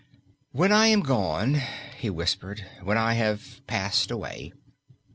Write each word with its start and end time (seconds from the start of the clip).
"When 0.51 0.71
I 0.71 0.87
am 0.87 1.01
gone," 1.01 1.61
he 1.99 2.09
whispered; 2.09 2.65
"when 2.81 2.97
I 2.97 3.13
have 3.13 3.61
passed 3.67 4.09
away. 4.09 4.51